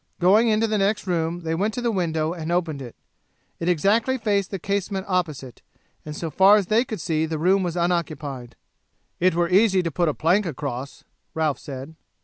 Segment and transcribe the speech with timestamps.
[0.19, 2.95] Going into the next room they went to the window and opened it.
[3.59, 5.61] It exactly faced the casement opposite,
[6.03, 8.55] and so far as they could see the room was unoccupied.
[9.19, 11.03] "It were easy to put a plank across,"
[11.35, 11.93] Ralph said.